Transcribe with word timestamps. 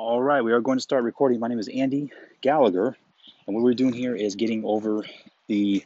All 0.00 0.22
right, 0.22 0.44
we 0.44 0.52
are 0.52 0.60
going 0.60 0.78
to 0.78 0.80
start 0.80 1.02
recording. 1.02 1.40
My 1.40 1.48
name 1.48 1.58
is 1.58 1.66
Andy 1.66 2.12
Gallagher, 2.40 2.96
and 3.46 3.56
what 3.56 3.64
we're 3.64 3.74
doing 3.74 3.92
here 3.92 4.14
is 4.14 4.36
getting 4.36 4.64
over 4.64 5.04
the 5.48 5.84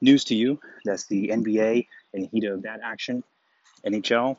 news 0.00 0.22
to 0.26 0.36
you. 0.36 0.60
That's 0.84 1.06
the 1.06 1.30
NBA 1.30 1.88
and 2.14 2.22
the 2.22 2.28
heat 2.28 2.44
of 2.44 2.62
that 2.62 2.78
action, 2.84 3.24
NHL, 3.84 4.36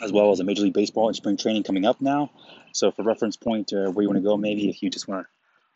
as 0.00 0.12
well 0.12 0.30
as 0.30 0.38
the 0.38 0.44
Major 0.44 0.62
League 0.62 0.74
Baseball 0.74 1.08
and 1.08 1.16
spring 1.16 1.36
training 1.36 1.64
coming 1.64 1.84
up 1.84 2.00
now. 2.00 2.30
So, 2.70 2.92
for 2.92 3.02
reference 3.02 3.36
point, 3.36 3.72
uh, 3.72 3.90
where 3.90 4.04
you 4.04 4.08
want 4.08 4.18
to 4.18 4.22
go, 4.22 4.36
maybe 4.36 4.68
if 4.68 4.80
you 4.80 4.90
just 4.90 5.08
want 5.08 5.26
to 5.26 5.30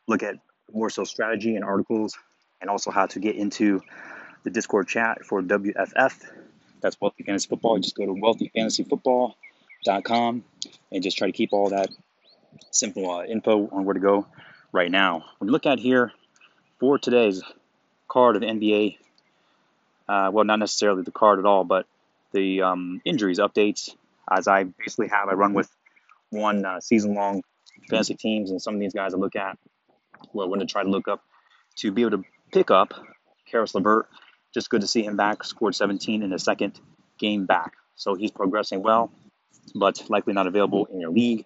look 0.06 0.22
at 0.22 0.36
more 0.72 0.90
so 0.90 1.02
strategy 1.02 1.56
and 1.56 1.64
articles, 1.64 2.16
and 2.60 2.70
also 2.70 2.92
how 2.92 3.06
to 3.06 3.18
get 3.18 3.34
into 3.34 3.82
the 4.44 4.50
Discord 4.50 4.86
chat 4.86 5.24
for 5.24 5.42
WFF. 5.42 6.22
That's 6.82 7.00
Wealthy 7.00 7.24
Fantasy 7.24 7.48
Football. 7.48 7.78
You 7.78 7.82
just 7.82 7.96
go 7.96 8.06
to 8.06 8.12
wealthyfantasyfootball.com 8.12 10.44
and 10.92 11.02
just 11.02 11.18
try 11.18 11.26
to 11.26 11.32
keep 11.32 11.52
all 11.52 11.70
that 11.70 11.88
simple 12.70 13.10
uh, 13.10 13.24
info 13.24 13.68
on 13.70 13.84
where 13.84 13.94
to 13.94 14.00
go 14.00 14.26
right 14.72 14.90
now. 14.90 15.24
When 15.38 15.48
you 15.48 15.52
look 15.52 15.66
at 15.66 15.78
here 15.78 16.12
for 16.78 16.98
today's 16.98 17.42
card 18.08 18.36
of 18.36 18.42
NBA, 18.42 18.98
uh, 20.08 20.30
well, 20.32 20.44
not 20.44 20.58
necessarily 20.58 21.02
the 21.02 21.10
card 21.10 21.38
at 21.38 21.44
all, 21.44 21.64
but 21.64 21.86
the 22.32 22.62
um, 22.62 23.00
injuries 23.04 23.38
updates. 23.38 23.94
As 24.30 24.48
I 24.48 24.64
basically 24.64 25.08
have, 25.08 25.28
I 25.28 25.34
run 25.34 25.54
with 25.54 25.70
one 26.30 26.64
uh, 26.64 26.80
season 26.80 27.14
long 27.14 27.42
fantasy 27.88 28.14
teams, 28.14 28.50
and 28.50 28.60
some 28.60 28.74
of 28.74 28.80
these 28.80 28.92
guys 28.92 29.14
I 29.14 29.16
look 29.16 29.36
at, 29.36 29.58
well, 30.32 30.44
I'm 30.44 30.50
going 30.50 30.60
to 30.60 30.66
try 30.66 30.82
to 30.82 30.90
look 30.90 31.08
up 31.08 31.22
to 31.76 31.92
be 31.92 32.02
able 32.02 32.18
to 32.18 32.24
pick 32.52 32.70
up 32.70 32.92
Caris 33.50 33.74
LeVert. 33.74 34.08
Just 34.52 34.70
good 34.70 34.80
to 34.80 34.86
see 34.86 35.04
him 35.04 35.16
back. 35.16 35.44
Scored 35.44 35.74
17 35.74 36.22
in 36.22 36.30
the 36.30 36.38
second 36.38 36.80
game 37.18 37.46
back. 37.46 37.74
So 37.96 38.14
he's 38.14 38.30
progressing 38.30 38.82
well, 38.82 39.10
but 39.74 40.08
likely 40.08 40.32
not 40.32 40.46
available 40.46 40.86
in 40.86 41.00
your 41.00 41.10
league. 41.10 41.44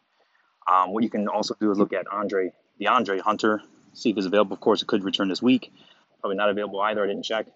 Um, 0.71 0.93
what 0.93 1.02
you 1.02 1.11
can 1.11 1.29
also 1.29 1.55
do 1.61 1.71
is 1.71 1.79
look 1.79 1.93
at 1.93 2.07
Andre 2.07 2.52
De'Andre 2.80 3.20
Hunter, 3.20 3.62
see 3.92 4.11
if 4.11 4.17
he's 4.17 4.27
available. 4.27 4.55
Of 4.55 4.61
course, 4.61 4.83
it 4.83 4.89
could 4.89 5.05
return 5.05 5.28
this 5.28 5.42
week. 5.42 5.73
Probably 6.20 6.37
not 6.37 6.50
available 6.50 6.81
either. 6.81 7.03
I 7.03 7.06
didn't 7.06 7.25
check. 7.25 7.47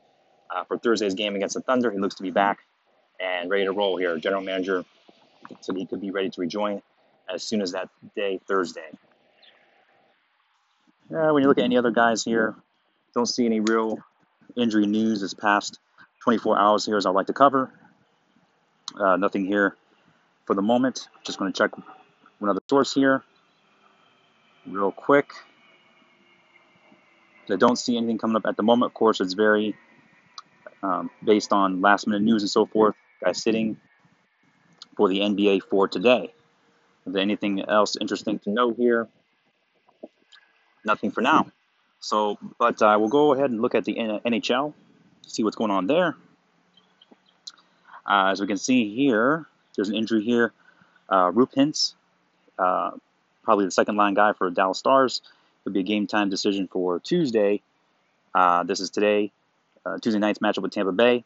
Uh, 0.54 0.64
for 0.64 0.78
Thursday's 0.78 1.14
game 1.14 1.34
against 1.34 1.54
the 1.54 1.60
Thunder, 1.60 1.90
he 1.90 1.98
looks 1.98 2.16
to 2.16 2.22
be 2.22 2.30
back 2.30 2.60
and 3.20 3.50
ready 3.50 3.64
to 3.64 3.72
roll 3.72 3.96
here. 3.96 4.16
General 4.18 4.42
manager 4.42 4.84
said 5.60 5.76
he 5.76 5.86
could 5.86 6.00
be 6.00 6.10
ready 6.10 6.30
to 6.30 6.40
rejoin 6.40 6.82
as 7.32 7.42
soon 7.42 7.60
as 7.60 7.72
that 7.72 7.88
day, 8.14 8.40
Thursday. 8.46 8.90
Uh, 11.10 11.30
when 11.32 11.42
you 11.42 11.48
look 11.48 11.58
at 11.58 11.64
any 11.64 11.76
other 11.76 11.90
guys 11.90 12.24
here, 12.24 12.54
don't 13.14 13.26
see 13.26 13.46
any 13.46 13.60
real 13.60 13.98
injury 14.56 14.86
news 14.86 15.20
this 15.20 15.34
past 15.34 15.78
24 16.22 16.58
hours 16.58 16.86
here 16.86 16.96
as 16.96 17.06
I'd 17.06 17.10
like 17.10 17.28
to 17.28 17.32
cover. 17.32 17.72
Uh, 18.98 19.16
nothing 19.16 19.44
here 19.44 19.76
for 20.46 20.54
the 20.54 20.62
moment. 20.62 21.08
Just 21.24 21.38
going 21.38 21.52
to 21.52 21.56
check 21.56 21.70
one 22.38 22.50
other 22.50 22.60
source 22.68 22.92
here, 22.94 23.22
real 24.66 24.92
quick. 24.92 25.30
I 27.50 27.56
don't 27.56 27.76
see 27.76 27.96
anything 27.96 28.18
coming 28.18 28.36
up 28.36 28.46
at 28.46 28.56
the 28.56 28.62
moment. 28.62 28.90
Of 28.90 28.94
course, 28.94 29.20
it's 29.20 29.34
very 29.34 29.76
um, 30.82 31.10
based 31.24 31.52
on 31.52 31.80
last 31.80 32.06
minute 32.06 32.22
news 32.22 32.42
and 32.42 32.50
so 32.50 32.66
forth. 32.66 32.94
Guys 33.22 33.42
sitting 33.42 33.76
for 34.96 35.08
the 35.08 35.20
NBA 35.20 35.62
for 35.70 35.88
today. 35.88 36.32
Is 37.06 37.12
there 37.12 37.22
anything 37.22 37.62
else 37.62 37.96
interesting 38.00 38.38
to 38.40 38.50
know 38.50 38.72
here? 38.72 39.08
Nothing 40.84 41.12
for 41.12 41.20
now. 41.20 41.46
So, 42.00 42.38
but 42.58 42.82
uh, 42.82 42.96
we'll 42.98 43.08
go 43.08 43.32
ahead 43.32 43.50
and 43.50 43.62
look 43.62 43.74
at 43.74 43.84
the 43.84 43.94
NHL, 43.94 44.74
see 45.26 45.44
what's 45.44 45.56
going 45.56 45.70
on 45.70 45.86
there. 45.86 46.16
Uh, 48.08 48.30
as 48.30 48.40
we 48.40 48.46
can 48.46 48.58
see 48.58 48.94
here, 48.94 49.46
there's 49.74 49.88
an 49.88 49.96
injury 49.96 50.22
here. 50.22 50.52
Uh, 51.08 51.30
Roope 51.30 51.54
Hintz 51.54 51.94
uh, 52.58 52.92
probably 53.42 53.64
the 53.64 53.70
second 53.70 53.96
line 53.96 54.14
guy 54.14 54.32
for 54.32 54.50
Dallas 54.50 54.78
Stars. 54.78 55.22
It'll 55.62 55.72
be 55.74 55.80
a 55.80 55.84
game 55.84 56.06
time 56.06 56.30
decision 56.30 56.68
for 56.68 57.00
Tuesday. 57.00 57.62
Uh, 58.34 58.64
this 58.64 58.80
is 58.80 58.90
today, 58.90 59.32
uh, 59.84 59.98
Tuesday 59.98 60.18
night's 60.18 60.38
matchup 60.40 60.62
with 60.62 60.72
Tampa 60.72 60.92
Bay, 60.92 61.24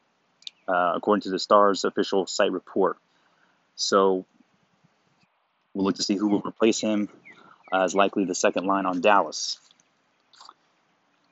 uh, 0.69 0.93
according 0.95 1.23
to 1.23 1.31
the 1.31 1.39
Stars 1.39 1.85
official 1.85 2.27
site 2.27 2.53
report. 2.53 2.97
So 3.77 4.25
we'll 5.75 5.85
look 5.85 5.97
to 5.97 6.03
see 6.03 6.17
who 6.17 6.29
will 6.29 6.43
replace 6.43 6.81
him 6.81 7.09
as 7.73 7.95
likely 7.95 8.25
the 8.25 8.35
second 8.35 8.67
line 8.67 8.87
on 8.87 9.01
Dallas. 9.01 9.59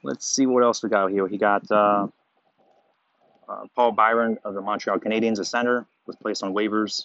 Let's 0.03 0.27
see 0.27 0.47
what 0.47 0.63
else 0.63 0.83
we 0.83 0.89
got 0.89 1.11
here. 1.11 1.27
He 1.27 1.39
got 1.39 1.71
uh, 1.71 2.09
uh, 3.49 3.65
Paul 3.75 3.93
Byron 3.93 4.39
of 4.45 4.55
the 4.55 4.61
Montreal 4.61 4.99
Canadiens, 4.99 5.39
a 5.39 5.45
center, 5.45 5.87
was 6.07 6.17
placed 6.17 6.43
on 6.43 6.55
waivers 6.55 7.05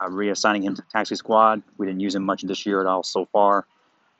uh, 0.00 0.08
reassigning 0.08 0.62
him 0.62 0.74
to 0.74 0.82
the 0.82 0.88
taxi 0.90 1.14
squad. 1.14 1.62
We 1.76 1.86
didn't 1.86 2.00
use 2.00 2.14
him 2.14 2.24
much 2.24 2.42
this 2.42 2.64
year 2.64 2.80
at 2.80 2.86
all 2.86 3.02
so 3.02 3.26
far 3.26 3.66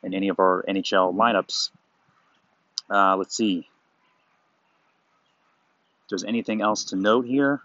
in 0.02 0.14
any 0.14 0.28
of 0.28 0.38
our 0.38 0.64
NHL 0.68 1.14
lineups. 1.14 1.70
Uh, 2.90 3.16
let's 3.16 3.36
see. 3.36 3.66
If 6.02 6.08
there's 6.10 6.24
anything 6.24 6.60
else 6.60 6.84
to 6.84 6.96
note 6.96 7.26
here. 7.26 7.60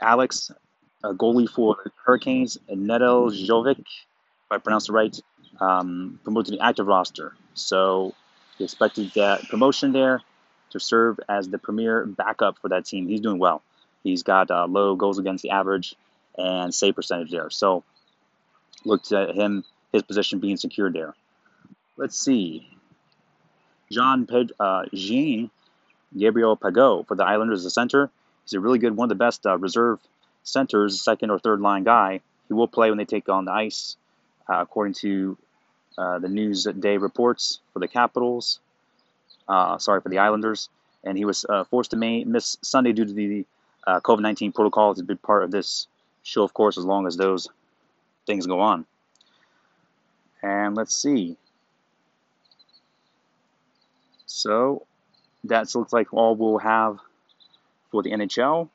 Alex, 0.00 0.50
a 1.02 1.14
goalie 1.14 1.48
for 1.48 1.76
Hurricanes, 2.04 2.58
Nedeljkovic, 2.70 3.78
if 3.78 3.86
I 4.50 4.58
pronounced 4.58 4.88
it 4.88 4.92
right, 4.92 5.18
um, 5.60 6.18
promoted 6.24 6.52
to 6.52 6.58
the 6.58 6.64
active 6.64 6.86
roster. 6.86 7.34
So 7.54 8.14
he 8.58 8.64
expected 8.64 9.12
that 9.14 9.48
promotion 9.48 9.92
there 9.92 10.22
to 10.70 10.80
serve 10.80 11.20
as 11.28 11.48
the 11.48 11.58
premier 11.58 12.04
backup 12.06 12.58
for 12.60 12.68
that 12.68 12.84
team. 12.84 13.06
He's 13.06 13.20
doing 13.20 13.38
well. 13.38 13.62
He's 14.04 14.22
got 14.22 14.50
uh, 14.50 14.66
low 14.66 14.94
goals 14.94 15.18
against 15.18 15.42
the 15.42 15.50
average 15.50 15.96
and 16.38 16.72
save 16.72 16.94
percentage 16.94 17.30
there. 17.30 17.50
So 17.50 17.82
looked 18.84 19.10
at 19.12 19.34
him, 19.34 19.64
his 19.92 20.02
position 20.02 20.38
being 20.38 20.58
secured 20.58 20.92
there. 20.92 21.14
Let's 21.96 22.18
see. 22.18 22.68
Jean 23.90 24.26
Ped, 24.26 24.52
uh, 24.60 24.84
Jean 24.92 25.50
Gabriel 26.16 26.56
Pageau 26.56 27.06
for 27.06 27.16
the 27.16 27.24
Islanders 27.24 27.64
a 27.64 27.70
center. 27.70 28.10
He's 28.44 28.52
a 28.52 28.60
really 28.60 28.78
good, 28.78 28.96
one 28.96 29.06
of 29.06 29.08
the 29.08 29.24
best 29.24 29.46
uh, 29.46 29.58
reserve 29.58 30.00
centers, 30.42 31.00
second 31.00 31.30
or 31.30 31.38
third 31.38 31.60
line 31.60 31.84
guy. 31.84 32.20
He 32.48 32.54
will 32.54 32.68
play 32.68 32.90
when 32.90 32.98
they 32.98 33.04
take 33.04 33.28
on 33.28 33.46
the 33.46 33.52
ice, 33.52 33.96
uh, 34.48 34.60
according 34.60 34.94
to 34.94 35.38
uh, 35.96 36.18
the 36.18 36.28
Newsday 36.28 37.00
reports 37.00 37.60
for 37.72 37.78
the 37.78 37.88
Capitals. 37.88 38.60
Uh, 39.48 39.78
sorry 39.78 40.00
for 40.00 40.08
the 40.08 40.18
Islanders, 40.18 40.68
and 41.04 41.16
he 41.16 41.24
was 41.24 41.44
uh, 41.48 41.64
forced 41.64 41.90
to 41.92 41.96
may- 41.96 42.24
miss 42.24 42.56
Sunday 42.62 42.92
due 42.92 43.04
to 43.04 43.12
the 43.12 43.46
uh, 43.86 44.00
COVID 44.00 44.20
19 44.20 44.52
protocol 44.52 44.92
is 44.92 45.00
a 45.00 45.04
big 45.04 45.20
part 45.22 45.44
of 45.44 45.50
this 45.50 45.86
show, 46.22 46.42
of 46.42 46.54
course, 46.54 46.78
as 46.78 46.84
long 46.84 47.06
as 47.06 47.16
those 47.16 47.48
things 48.26 48.46
go 48.46 48.60
on. 48.60 48.86
And 50.42 50.76
let's 50.76 50.94
see. 50.94 51.36
So 54.26 54.86
that 55.44 55.74
looks 55.74 55.92
like 55.92 56.12
all 56.12 56.34
we'll 56.34 56.58
have 56.58 56.98
for 57.90 58.02
the 58.02 58.10
NHL. 58.10 58.68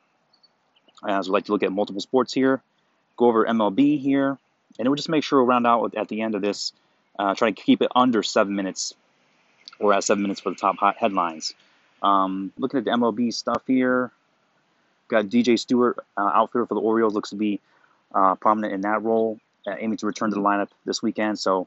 As 1.06 1.28
we 1.28 1.32
like 1.32 1.46
to 1.46 1.52
look 1.52 1.62
at 1.62 1.72
multiple 1.72 2.00
sports 2.00 2.32
here, 2.32 2.62
go 3.16 3.26
over 3.26 3.44
MLB 3.44 4.00
here, 4.00 4.38
and 4.78 4.88
we'll 4.88 4.96
just 4.96 5.08
make 5.08 5.24
sure 5.24 5.40
we'll 5.40 5.48
round 5.48 5.66
out 5.66 5.94
at 5.96 6.08
the 6.08 6.22
end 6.22 6.34
of 6.34 6.42
this. 6.42 6.72
Uh, 7.18 7.34
try 7.34 7.50
to 7.50 7.62
keep 7.62 7.82
it 7.82 7.90
under 7.94 8.22
seven 8.22 8.54
minutes, 8.54 8.94
or 9.78 9.92
at 9.92 10.04
seven 10.04 10.22
minutes 10.22 10.40
for 10.40 10.50
the 10.50 10.56
top 10.56 10.76
hot 10.76 10.96
headlines. 10.98 11.54
Um, 12.02 12.52
looking 12.58 12.78
at 12.78 12.84
the 12.84 12.90
MLB 12.92 13.32
stuff 13.32 13.62
here, 13.66 14.10
Got 15.10 15.26
DJ 15.26 15.58
Stewart, 15.58 15.98
uh, 16.16 16.30
outfielder 16.34 16.66
for 16.66 16.74
the 16.74 16.80
Orioles, 16.80 17.14
looks 17.14 17.30
to 17.30 17.36
be 17.36 17.60
uh, 18.14 18.36
prominent 18.36 18.72
in 18.72 18.82
that 18.82 19.02
role, 19.02 19.38
uh, 19.66 19.74
aiming 19.78 19.98
to 19.98 20.06
return 20.06 20.30
to 20.30 20.36
the 20.36 20.40
lineup 20.40 20.68
this 20.84 21.02
weekend. 21.02 21.38
So 21.38 21.66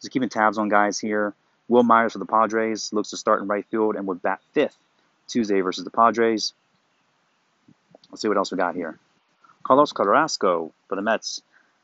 just 0.00 0.12
keeping 0.12 0.28
tabs 0.28 0.58
on 0.58 0.68
guys 0.68 0.98
here. 0.98 1.32
Wil 1.68 1.84
Myers 1.84 2.12
for 2.12 2.18
the 2.18 2.26
Padres 2.26 2.92
looks 2.92 3.10
to 3.10 3.16
start 3.16 3.40
in 3.40 3.48
right 3.48 3.64
field 3.70 3.96
and 3.96 4.06
would 4.06 4.20
bat 4.20 4.40
fifth 4.52 4.76
Tuesday 5.26 5.62
versus 5.62 5.84
the 5.84 5.90
Padres. 5.90 6.52
Let's 8.10 8.20
see 8.20 8.28
what 8.28 8.36
else 8.36 8.50
we 8.50 8.58
got 8.58 8.74
here. 8.74 8.98
Carlos 9.62 9.92
Carrasco 9.92 10.72
for 10.88 10.96
the 10.96 11.02
Mets 11.02 11.40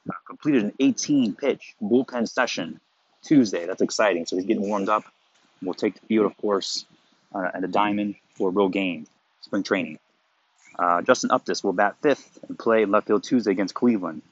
uh, 0.09 0.13
completed 0.27 0.65
an 0.65 0.73
18 0.79 1.35
pitch 1.35 1.75
bullpen 1.83 2.29
session 2.29 2.81
Tuesday. 3.23 3.67
That's 3.67 3.81
exciting. 3.81 4.27
So 4.27 4.37
he's 4.37 4.45
getting 4.45 4.69
warmed 4.69 4.91
up. 4.91 5.05
We'll 5.63 5.75
take 5.75 5.95
the 5.95 6.07
field, 6.07 6.27
of 6.27 6.37
course, 6.37 6.85
uh, 7.35 7.49
at 7.55 7.65
a 7.65 7.69
diamond 7.69 8.17
for 8.35 8.49
a 8.51 8.53
real 8.53 8.69
game, 8.69 9.07
spring 9.41 9.63
training. 9.63 9.99
Uh, 10.79 11.03
Justin 11.03 11.31
Upton 11.31 11.57
will 11.65 11.73
bat 11.73 11.97
fifth 12.03 12.39
and 12.49 12.59
play 12.59 12.85
left 12.85 13.09
field 13.09 13.25
Tuesday 13.25 13.51
against 13.51 13.75
Cleveland 13.75 14.23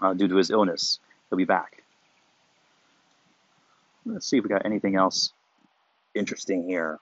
uh, 0.00 0.14
due 0.14 0.28
to 0.28 0.36
his 0.36 0.50
illness. 0.50 1.00
He'll 1.28 1.38
be 1.38 1.44
back. 1.44 1.82
Let's 4.04 4.28
see 4.28 4.38
if 4.38 4.44
we 4.44 4.48
got 4.48 4.64
anything 4.64 4.94
else 4.94 5.32
interesting 6.14 6.62
here. 6.62 6.98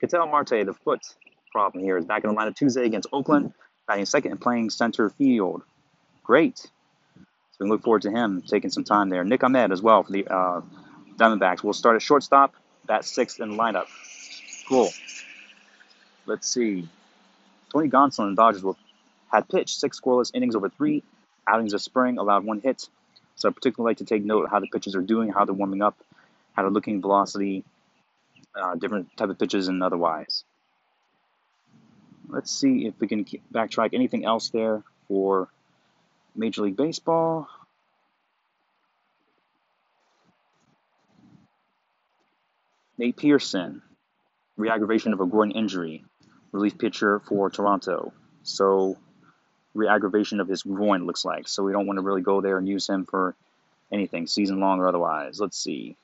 Ketel 0.00 0.26
Marte, 0.26 0.66
the 0.66 0.74
foot 0.84 1.00
problem 1.52 1.84
here, 1.84 1.96
is 1.96 2.04
back 2.04 2.24
in 2.24 2.30
the 2.30 2.36
lineup 2.36 2.56
Tuesday 2.56 2.84
against 2.84 3.08
Oakland, 3.12 3.52
batting 3.86 4.06
second 4.06 4.32
and 4.32 4.40
playing 4.40 4.70
center 4.70 5.10
field. 5.10 5.62
Great. 6.24 6.58
So 6.58 7.64
we 7.64 7.68
look 7.68 7.82
forward 7.82 8.02
to 8.02 8.10
him 8.10 8.42
taking 8.42 8.70
some 8.70 8.84
time 8.84 9.10
there. 9.10 9.22
Nick 9.24 9.44
Ahmed 9.44 9.70
as 9.70 9.82
well 9.82 10.02
for 10.02 10.10
the 10.10 10.26
uh, 10.26 10.62
Diamondbacks. 11.16 11.62
We'll 11.62 11.74
start 11.74 11.96
at 11.96 12.02
shortstop, 12.02 12.54
bat 12.86 13.04
sixth 13.04 13.40
in 13.40 13.50
the 13.50 13.56
lineup. 13.56 13.86
Cool. 14.70 14.88
Let's 16.26 16.46
see. 16.46 16.88
Tony 17.72 17.88
Gonsolin 17.88 18.28
and 18.28 18.36
Dodgers 18.36 18.62
will 18.62 18.78
had 19.26 19.48
pitched 19.48 19.80
six 19.80 20.00
scoreless 20.00 20.30
innings 20.32 20.54
over 20.54 20.68
three 20.68 21.02
outings 21.44 21.72
of 21.72 21.82
spring, 21.82 22.18
allowed 22.18 22.44
one 22.44 22.60
hit. 22.60 22.88
So 23.34 23.48
I 23.48 23.52
particularly 23.52 23.90
like 23.90 23.98
to 23.98 24.04
take 24.04 24.24
note 24.24 24.44
of 24.44 24.50
how 24.52 24.60
the 24.60 24.68
pitchers 24.68 24.94
are 24.94 25.02
doing, 25.02 25.30
how 25.30 25.44
they're 25.44 25.54
warming 25.54 25.82
up, 25.82 25.96
how 26.52 26.62
they're 26.62 26.70
looking 26.70 27.00
velocity, 27.00 27.64
uh, 28.54 28.76
different 28.76 29.16
type 29.16 29.28
of 29.28 29.40
pitches 29.40 29.66
and 29.66 29.82
otherwise. 29.82 30.44
Let's 32.28 32.52
see 32.52 32.86
if 32.86 32.94
we 33.00 33.08
can 33.08 33.24
backtrack 33.52 33.92
anything 33.92 34.24
else 34.24 34.50
there 34.50 34.84
for 35.08 35.48
Major 36.36 36.62
League 36.62 36.76
Baseball. 36.76 37.48
Nate 42.98 43.16
Pearson, 43.16 43.82
reaggravation 44.60 45.12
of 45.12 45.20
a 45.20 45.26
groin 45.26 45.50
injury, 45.50 46.04
relief 46.52 46.78
pitcher 46.78 47.20
for 47.20 47.50
Toronto. 47.50 48.12
So, 48.42 48.96
reaggravation 49.74 50.40
of 50.40 50.48
his 50.48 50.62
groin 50.62 51.06
looks 51.06 51.24
like. 51.24 51.48
So, 51.48 51.62
we 51.62 51.72
don't 51.72 51.86
want 51.86 51.98
to 51.98 52.02
really 52.02 52.22
go 52.22 52.40
there 52.40 52.58
and 52.58 52.68
use 52.68 52.88
him 52.88 53.04
for 53.06 53.34
anything, 53.92 54.26
season 54.26 54.60
long 54.60 54.80
or 54.80 54.88
otherwise. 54.88 55.40
Let's 55.40 55.58
see. 55.58 55.96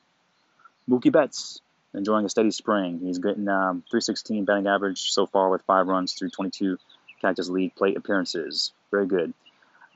Mookie 0.88 1.12
Betts, 1.12 1.60
enjoying 1.94 2.24
a 2.24 2.28
steady 2.28 2.50
spring. 2.50 3.00
He's 3.00 3.18
getting 3.18 3.48
um, 3.48 3.82
316 3.90 4.44
batting 4.44 4.66
average 4.66 5.10
so 5.10 5.26
far 5.26 5.48
with 5.48 5.62
five 5.62 5.86
runs 5.86 6.12
through 6.12 6.30
22 6.30 6.78
Cactus 7.20 7.48
League 7.48 7.74
plate 7.74 7.96
appearances. 7.96 8.72
Very 8.90 9.06
good. 9.06 9.32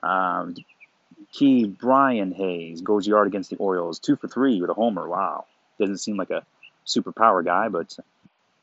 Um, 0.02 0.56
Brian 1.78 2.32
Hayes 2.32 2.80
goes 2.80 3.06
yard 3.06 3.26
against 3.26 3.50
the 3.50 3.56
Orioles, 3.56 3.98
two 3.98 4.16
for 4.16 4.28
three 4.28 4.60
with 4.60 4.70
a 4.70 4.74
homer. 4.74 5.08
Wow, 5.08 5.44
doesn't 5.78 5.98
seem 5.98 6.16
like 6.16 6.30
a 6.30 6.44
superpower 6.86 7.44
guy, 7.44 7.68
but 7.68 7.96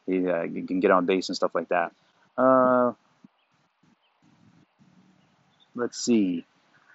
he, 0.07 0.27
uh, 0.27 0.43
can 0.43 0.79
get 0.79 0.91
on 0.91 1.05
base 1.05 1.29
and 1.29 1.35
stuff 1.35 1.53
like 1.53 1.69
that. 1.69 1.91
Uh, 2.37 2.93
let's 5.75 5.99
see. 6.03 6.45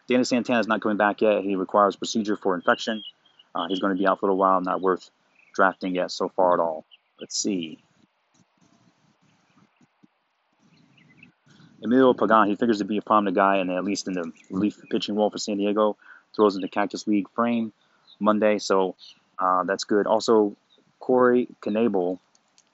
Danny 0.09 0.25
Santana 0.25 0.61
is 0.61 0.67
not 0.67 0.81
coming 0.81 0.97
back 0.97 1.21
yet. 1.21 1.43
He 1.43 1.57
requires 1.57 1.95
procedure 1.95 2.37
for 2.37 2.55
infection. 2.55 3.03
Uh, 3.55 3.67
he's 3.69 3.81
going 3.81 3.95
to 3.95 3.99
be 4.01 4.07
out 4.07 4.21
for 4.21 4.29
a 4.29 4.35
while. 4.35 4.61
Not 4.61 4.81
worth 4.81 5.11
drafting 5.55 5.95
yet 5.95 6.11
so 6.11 6.29
far 6.29 6.55
at 6.55 6.61
all. 6.61 6.85
Let's 7.21 7.37
see. 7.37 7.79
Emilio 11.85 12.15
Pagan, 12.15 12.49
he 12.49 12.55
figures 12.55 12.79
to 12.79 12.85
be 12.85 12.99
a 12.99 13.03
prominent 13.03 13.37
guy, 13.37 13.57
and 13.57 13.71
at 13.71 13.85
least 13.85 14.07
in 14.07 14.15
the 14.15 14.31
relief 14.51 14.81
pitching 14.91 15.17
role 15.17 15.31
for 15.31 15.39
San 15.39 15.57
Diego. 15.57 15.97
Throws 16.35 16.55
in 16.55 16.63
the 16.63 16.69
Cactus 16.69 17.07
League 17.07 17.29
frame 17.35 17.73
Monday, 18.21 18.59
so 18.59 18.95
uh, 19.39 19.65
that's 19.65 19.85
good. 19.85 20.07
Also, 20.07 20.57
Corey 21.01 21.49
Knebel 21.61 22.19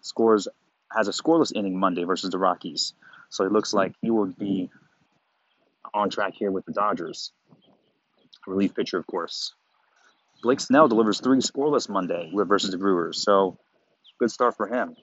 scores 0.01 0.49
has 0.91 1.09
a 1.09 1.13
scoreless 1.13 1.53
inning 1.55 1.79
Monday 1.79 2.05
versus 2.05 2.31
the 2.31 2.39
Rockies. 2.39 2.95
So 3.29 3.45
it 3.45 3.53
looks 3.53 3.75
like 3.75 3.95
he 4.01 4.11
will 4.11 4.27
be 4.27 4.71
on 5.93 6.11
track 6.11 6.35
here 6.35 6.51
with 6.51 6.65
the 6.65 6.73
Dodgers. 6.73 7.33
Relief 8.47 8.75
pitcher, 8.75 8.99
of 8.99 9.07
course. 9.07 9.53
Blake 10.43 10.61
Snell 10.61 10.89
delivers 10.89 11.21
three 11.21 11.39
scoreless 11.39 11.89
Monday 11.89 12.31
versus 12.33 12.71
the 12.71 12.79
Brewers. 12.79 13.23
So 13.23 13.59
good 14.19 14.31
start 14.31 14.57
for 14.57 14.67
him. 14.67 14.97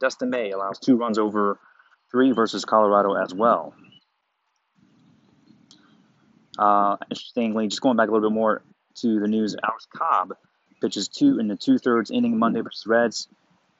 Dustin 0.00 0.30
May 0.30 0.50
allows 0.50 0.78
two 0.78 0.96
runs 0.96 1.18
over 1.18 1.58
three 2.10 2.32
versus 2.32 2.64
Colorado 2.64 3.14
as 3.14 3.32
well. 3.32 3.74
Uh, 6.58 6.96
interestingly, 7.10 7.68
just 7.68 7.80
going 7.80 7.96
back 7.96 8.08
a 8.08 8.12
little 8.12 8.28
bit 8.28 8.34
more 8.34 8.62
to 8.96 9.20
the 9.20 9.28
news, 9.28 9.56
Alex 9.62 9.86
Cobb 9.94 10.34
pitches 10.80 11.08
two 11.08 11.38
in 11.38 11.48
the 11.48 11.56
two 11.56 11.78
thirds 11.78 12.10
inning 12.10 12.38
Monday 12.38 12.60
versus 12.60 12.86
Reds, 12.86 13.28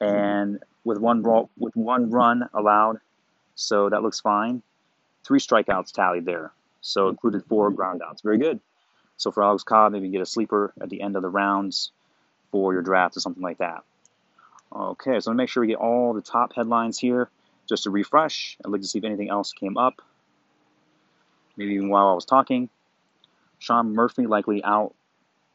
and 0.00 0.62
with 0.85 0.99
one 0.99 1.23
ball, 1.23 1.50
with 1.58 1.76
one 1.76 2.11
run 2.11 2.49
allowed, 2.55 3.00
so 3.55 3.88
that 3.88 4.02
looks 4.02 4.20
fine. 4.20 4.62
Three 5.25 5.41
strikeouts 5.41 5.93
tallied 5.93 6.25
there, 6.25 6.52
so 6.81 7.08
included 7.08 7.44
four 7.44 7.70
groundouts. 7.70 8.23
Very 8.23 8.38
good. 8.38 8.61
So 9.17 9.31
for 9.31 9.43
Alex 9.43 9.62
Cobb, 9.62 9.93
maybe 9.93 10.08
get 10.08 10.23
a 10.23 10.26
sleeper 10.26 10.73
at 10.81 10.88
the 10.88 11.02
end 11.02 11.14
of 11.17 11.23
the 11.23 11.29
rounds 11.29 11.93
for 12.50 12.73
your 12.73 12.82
draft 12.82 13.17
or 13.17 13.20
something 13.20 13.43
like 13.43 13.58
that. 13.58 13.85
Okay, 14.75 15.20
so 15.20 15.31
I'm 15.31 15.37
make 15.37 15.49
sure 15.49 15.61
we 15.61 15.67
get 15.67 15.76
all 15.76 16.14
the 16.14 16.23
top 16.23 16.55
headlines 16.55 16.99
here. 16.99 17.29
Just 17.69 17.85
to 17.85 17.91
refresh, 17.91 18.56
I'd 18.64 18.70
like 18.70 18.81
to 18.81 18.87
see 18.87 18.99
if 18.99 19.05
anything 19.05 19.29
else 19.29 19.52
came 19.52 19.76
up. 19.76 20.00
Maybe 21.56 21.75
even 21.75 21.91
while 21.91 22.08
I 22.08 22.14
was 22.14 22.25
talking. 22.25 22.70
Sean 23.58 23.94
Murphy 23.94 24.26
likely 24.26 24.64
out 24.64 24.94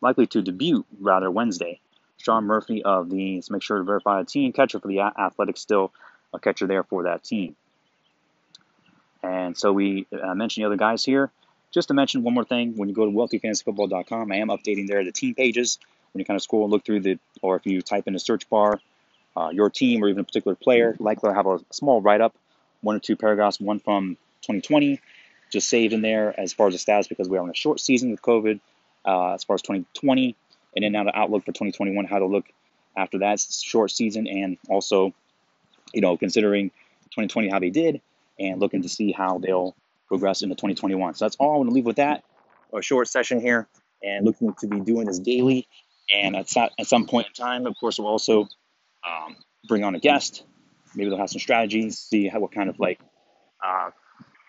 likely 0.01 0.27
to 0.27 0.41
debut 0.41 0.85
rather 0.99 1.31
Wednesday. 1.31 1.79
Sean 2.17 2.45
Murphy 2.45 2.83
of 2.83 3.09
the, 3.09 3.43
make 3.49 3.61
sure 3.61 3.77
to 3.77 3.83
verify 3.83 4.21
a 4.21 4.25
team, 4.25 4.51
catcher 4.51 4.79
for 4.79 4.87
the 4.87 4.99
Athletics, 4.99 5.61
still 5.61 5.91
a 6.33 6.39
catcher 6.39 6.67
there 6.67 6.83
for 6.83 7.03
that 7.03 7.23
team. 7.23 7.55
And 9.23 9.57
so 9.57 9.73
we 9.73 10.07
uh, 10.11 10.35
mentioned 10.35 10.63
the 10.63 10.67
other 10.67 10.77
guys 10.77 11.03
here. 11.03 11.31
Just 11.71 11.89
to 11.89 11.93
mention 11.93 12.23
one 12.23 12.33
more 12.33 12.45
thing, 12.45 12.77
when 12.77 12.89
you 12.89 12.95
go 12.95 13.05
to 13.05 13.11
wealthyfantasyfootball.com, 13.11 14.31
I 14.31 14.37
am 14.37 14.47
updating 14.47 14.87
there 14.87 15.03
the 15.03 15.11
team 15.11 15.35
pages. 15.35 15.79
When 16.13 16.19
you 16.19 16.25
kind 16.25 16.37
of 16.37 16.43
scroll 16.43 16.63
and 16.63 16.71
look 16.71 16.85
through 16.85 17.01
the, 17.01 17.19
or 17.41 17.57
if 17.57 17.65
you 17.65 17.81
type 17.81 18.07
in 18.07 18.13
the 18.13 18.19
search 18.19 18.49
bar, 18.49 18.79
uh, 19.35 19.49
your 19.51 19.69
team 19.69 20.03
or 20.03 20.07
even 20.07 20.21
a 20.21 20.23
particular 20.23 20.55
player, 20.55 20.95
likely 20.99 21.33
have 21.33 21.45
a 21.45 21.59
small 21.71 22.01
write 22.01 22.21
up, 22.21 22.33
one 22.81 22.95
or 22.95 22.99
two 22.99 23.17
paragraphs, 23.17 23.59
one 23.59 23.79
from 23.79 24.15
2020, 24.41 25.01
just 25.51 25.67
saved 25.67 25.93
in 25.93 26.01
there 26.01 26.39
as 26.39 26.53
far 26.53 26.67
as 26.67 26.73
the 26.73 26.79
status 26.79 27.07
because 27.07 27.27
we're 27.27 27.41
on 27.41 27.49
a 27.49 27.55
short 27.55 27.79
season 27.79 28.11
with 28.11 28.21
COVID 28.21 28.59
uh, 29.05 29.33
as 29.33 29.43
far 29.43 29.55
as 29.55 29.61
2020, 29.61 30.35
and 30.75 30.83
then 30.83 30.91
now 30.91 31.03
the 31.03 31.17
outlook 31.17 31.43
for 31.43 31.51
2021, 31.51 32.05
how 32.05 32.19
to 32.19 32.25
look 32.25 32.45
after 32.97 33.19
that 33.19 33.39
short 33.39 33.91
season, 33.91 34.27
and 34.27 34.57
also, 34.69 35.13
you 35.93 36.01
know, 36.01 36.17
considering 36.17 36.69
2020 37.11 37.49
how 37.49 37.59
they 37.59 37.69
did, 37.69 38.01
and 38.39 38.59
looking 38.59 38.81
to 38.81 38.89
see 38.89 39.11
how 39.11 39.37
they'll 39.39 39.75
progress 40.07 40.41
into 40.41 40.55
2021. 40.55 41.15
So 41.15 41.25
that's 41.25 41.35
all 41.37 41.53
I 41.53 41.57
want 41.57 41.69
to 41.69 41.73
leave 41.73 41.85
with 41.85 41.97
that. 41.97 42.23
A 42.73 42.81
short 42.81 43.07
session 43.07 43.39
here, 43.39 43.67
and 44.03 44.25
looking 44.25 44.53
to 44.59 44.67
be 44.67 44.79
doing 44.79 45.07
this 45.07 45.19
daily. 45.19 45.67
And 46.13 46.35
at, 46.35 46.55
at 46.57 46.87
some 46.87 47.07
point 47.07 47.27
in 47.27 47.33
time, 47.33 47.65
of 47.65 47.75
course, 47.79 47.97
we'll 47.97 48.07
also 48.07 48.41
um, 49.05 49.35
bring 49.67 49.83
on 49.83 49.95
a 49.95 49.99
guest. 49.99 50.43
Maybe 50.93 51.09
they'll 51.09 51.19
have 51.19 51.29
some 51.29 51.39
strategies, 51.39 51.97
see 51.97 52.27
how 52.27 52.39
what 52.39 52.51
kind 52.51 52.69
of 52.69 52.79
like 52.79 52.99
uh, 53.63 53.91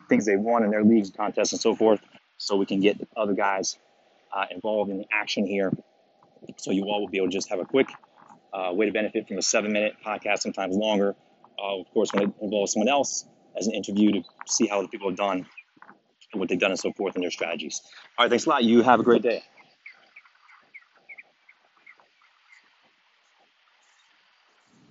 things 0.09 0.27
they 0.27 0.37
won 0.37 0.65
in 0.65 0.71
their 0.71 0.85
leagues, 0.85 1.11
contests, 1.11 1.53
and 1.53 1.61
so 1.61 1.75
forth, 1.75 2.01
so 2.37 2.57
we 2.57 2.67
can 2.67 2.81
get 2.81 2.97
other 3.17 3.33
guys 3.33 3.79
uh, 4.35 4.45
involved 4.51 4.91
in 4.91 4.99
the 4.99 5.07
action 5.13 5.47
here. 5.47 5.73
So 6.57 6.71
you 6.71 6.85
all 6.85 7.01
will 7.01 7.09
be 7.09 7.19
able 7.19 7.29
to 7.29 7.33
just 7.33 7.51
have 7.51 7.61
a 7.61 7.65
quick 7.65 7.89
uh, 8.53 8.73
way 8.73 8.87
to 8.87 8.93
benefit 8.93 9.29
from 9.29 9.39
a 9.39 9.43
seven 9.43 9.73
minute 9.73 9.95
podcast, 10.05 10.41
sometimes 10.41 10.77
longer. 10.77 11.15
Uh, 11.59 11.81
of 11.81 11.91
course, 11.93 12.13
when 12.13 12.25
it 12.25 12.35
involves 12.41 12.73
someone 12.73 12.89
else 12.89 13.27
as 13.59 13.67
an 13.67 13.75
interview 13.75 14.13
to 14.13 14.23
see 14.47 14.67
how 14.67 14.83
the 14.83 14.89
people 14.89 15.09
have 15.09 15.17
done, 15.17 15.47
and 16.33 16.41
what 16.41 16.49
they've 16.49 16.59
done, 16.59 16.71
and 16.71 16.81
so 16.81 16.93
forth, 16.93 17.15
and 17.15 17.23
their 17.23 17.31
strategies. 17.31 17.83
All 18.19 18.25
right, 18.25 18.31
thanks 18.31 18.47
a 18.47 18.51
lot. 18.51 18.65
You 18.65 18.83
have 18.83 19.01
a 19.01 19.03
great 19.03 19.23
day. 19.23 19.43